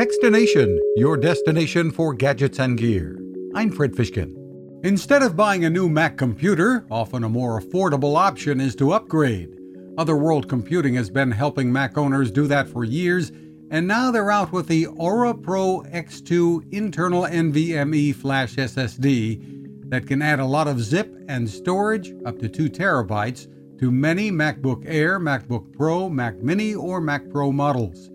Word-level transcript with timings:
Techstination, 0.00 0.78
your 0.96 1.18
destination 1.18 1.90
for 1.90 2.14
gadgets 2.14 2.58
and 2.58 2.78
gear. 2.78 3.20
I'm 3.54 3.70
Fred 3.70 3.92
Fishkin. 3.92 4.34
Instead 4.82 5.22
of 5.22 5.36
buying 5.36 5.66
a 5.66 5.68
new 5.68 5.90
Mac 5.90 6.16
computer, 6.16 6.86
often 6.90 7.22
a 7.22 7.28
more 7.28 7.60
affordable 7.60 8.16
option 8.16 8.62
is 8.62 8.74
to 8.76 8.92
upgrade. 8.92 9.54
Other 9.98 10.16
World 10.16 10.48
Computing 10.48 10.94
has 10.94 11.10
been 11.10 11.30
helping 11.30 11.70
Mac 11.70 11.98
owners 11.98 12.30
do 12.30 12.46
that 12.46 12.66
for 12.66 12.82
years, 12.82 13.30
and 13.70 13.86
now 13.86 14.10
they're 14.10 14.30
out 14.30 14.52
with 14.52 14.68
the 14.68 14.86
Aura 14.86 15.34
Pro 15.34 15.82
X2 15.92 16.72
internal 16.72 17.24
NVMe 17.24 18.14
flash 18.14 18.56
SSD 18.56 19.90
that 19.90 20.06
can 20.06 20.22
add 20.22 20.40
a 20.40 20.46
lot 20.46 20.66
of 20.66 20.80
zip 20.80 21.14
and 21.28 21.46
storage, 21.46 22.14
up 22.24 22.38
to 22.38 22.48
2 22.48 22.70
terabytes, 22.70 23.48
to 23.78 23.90
many 23.90 24.30
MacBook 24.30 24.82
Air, 24.86 25.20
MacBook 25.20 25.70
Pro, 25.76 26.08
Mac 26.08 26.38
Mini, 26.38 26.74
or 26.74 27.02
Mac 27.02 27.28
Pro 27.28 27.52
models. 27.52 28.09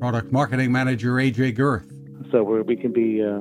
Product 0.00 0.32
Marketing 0.32 0.72
Manager 0.72 1.14
AJ 1.14 1.54
Girth. 1.54 1.92
So 2.30 2.42
we 2.42 2.76
can 2.76 2.92
be 2.92 3.22
uh, 3.22 3.40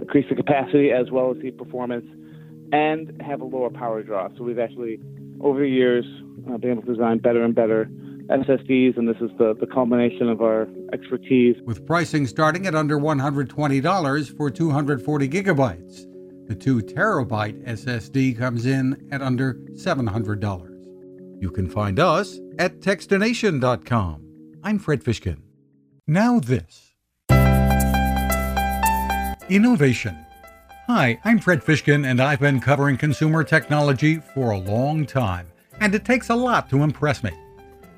increase 0.00 0.26
the 0.28 0.34
capacity 0.34 0.90
as 0.90 1.10
well 1.10 1.30
as 1.30 1.42
the 1.42 1.50
performance, 1.50 2.06
and 2.72 3.20
have 3.22 3.40
a 3.40 3.44
lower 3.44 3.70
power 3.70 4.02
draw. 4.02 4.28
So 4.36 4.44
we've 4.44 4.58
actually, 4.58 4.98
over 5.40 5.60
the 5.60 5.68
years, 5.68 6.04
uh, 6.50 6.56
been 6.58 6.72
able 6.72 6.82
to 6.82 6.92
design 6.92 7.18
better 7.18 7.42
and 7.42 7.54
better 7.54 7.88
SSDs, 8.28 8.96
and 8.96 9.08
this 9.08 9.16
is 9.20 9.30
the, 9.38 9.54
the 9.58 9.66
culmination 9.66 10.28
of 10.28 10.40
our 10.40 10.68
expertise. 10.92 11.56
With 11.64 11.86
pricing 11.86 12.26
starting 12.26 12.66
at 12.66 12.74
under 12.74 12.98
$120 12.98 14.36
for 14.36 14.50
240 14.50 15.28
gigabytes. 15.28 16.06
The 16.46 16.54
2 16.56 16.80
terabyte 16.80 17.64
SSD 17.64 18.36
comes 18.36 18.66
in 18.66 19.08
at 19.12 19.22
under 19.22 19.54
$700. 19.72 21.40
You 21.40 21.50
can 21.50 21.68
find 21.68 21.98
us 21.98 22.38
at 22.58 22.80
Techstination.com. 22.80 24.26
I'm 24.62 24.78
Fred 24.78 25.02
Fishkin. 25.02 25.49
Now, 26.10 26.40
this 26.40 26.96
Innovation. 29.48 30.26
Hi, 30.88 31.20
I'm 31.22 31.38
Fred 31.38 31.62
Fishkin, 31.62 32.04
and 32.04 32.20
I've 32.20 32.40
been 32.40 32.58
covering 32.58 32.96
consumer 32.96 33.44
technology 33.44 34.16
for 34.16 34.50
a 34.50 34.58
long 34.58 35.06
time, 35.06 35.46
and 35.78 35.94
it 35.94 36.04
takes 36.04 36.30
a 36.30 36.34
lot 36.34 36.68
to 36.70 36.82
impress 36.82 37.22
me. 37.22 37.30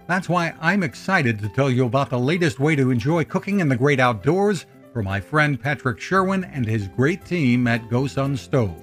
That's 0.09 0.29
why 0.29 0.53
I'm 0.61 0.83
excited 0.83 1.39
to 1.39 1.49
tell 1.49 1.71
you 1.71 1.87
about 1.87 2.11
the 2.11 2.19
latest 2.19 2.61
way 2.61 2.77
to 2.77 2.91
enjoy 2.91 3.25
cooking 3.25 3.61
in 3.61 3.69
the 3.71 3.77
great 3.77 3.99
outdoors 3.99 4.67
from 4.93 5.07
my 5.07 5.19
friend 5.19 5.59
Patrick 5.59 5.99
Sherwin 5.99 6.45
and 6.45 6.67
his 6.67 6.89
great 6.89 7.25
team 7.25 7.67
at 7.67 7.89
GoSun 7.89 8.37
Stove. 8.37 8.77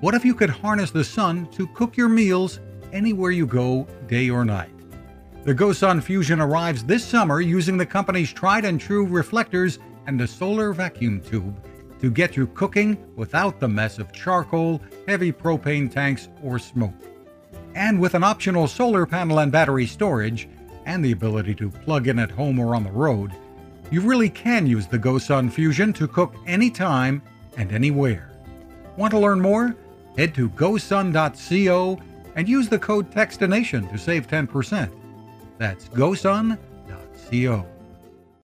What 0.00 0.14
if 0.14 0.24
you 0.24 0.34
could 0.34 0.48
harness 0.48 0.90
the 0.90 1.04
sun 1.04 1.50
to 1.50 1.66
cook 1.66 1.98
your 1.98 2.08
meals 2.08 2.60
anywhere 2.94 3.30
you 3.30 3.46
go, 3.46 3.86
day 4.06 4.30
or 4.30 4.46
night? 4.46 4.77
The 5.48 5.54
GoSun 5.54 6.02
Fusion 6.02 6.42
arrives 6.42 6.84
this 6.84 7.02
summer 7.02 7.40
using 7.40 7.78
the 7.78 7.86
company's 7.86 8.30
tried 8.30 8.66
and 8.66 8.78
true 8.78 9.06
reflectors 9.06 9.78
and 10.06 10.20
a 10.20 10.26
solar 10.26 10.74
vacuum 10.74 11.22
tube 11.22 11.64
to 12.02 12.10
get 12.10 12.36
you 12.36 12.48
cooking 12.48 12.98
without 13.16 13.58
the 13.58 13.66
mess 13.66 13.98
of 13.98 14.12
charcoal, 14.12 14.82
heavy 15.06 15.32
propane 15.32 15.90
tanks, 15.90 16.28
or 16.42 16.58
smoke. 16.58 16.92
And 17.74 17.98
with 17.98 18.12
an 18.12 18.24
optional 18.24 18.68
solar 18.68 19.06
panel 19.06 19.38
and 19.38 19.50
battery 19.50 19.86
storage, 19.86 20.50
and 20.84 21.02
the 21.02 21.12
ability 21.12 21.54
to 21.54 21.70
plug 21.70 22.08
in 22.08 22.18
at 22.18 22.30
home 22.30 22.58
or 22.58 22.74
on 22.74 22.84
the 22.84 22.92
road, 22.92 23.32
you 23.90 24.02
really 24.02 24.28
can 24.28 24.66
use 24.66 24.86
the 24.86 24.98
GoSun 24.98 25.50
Fusion 25.50 25.94
to 25.94 26.06
cook 26.06 26.34
anytime 26.46 27.22
and 27.56 27.72
anywhere. 27.72 28.32
Want 28.98 29.12
to 29.12 29.18
learn 29.18 29.40
more? 29.40 29.74
Head 30.14 30.34
to 30.34 30.50
gosun.co 30.50 31.98
and 32.36 32.46
use 32.46 32.68
the 32.68 32.78
code 32.78 33.10
TECHSTINATION 33.10 33.90
to 33.90 33.96
save 33.96 34.28
10%. 34.28 34.92
That's 35.58 35.88
gosun.co. 35.88 37.66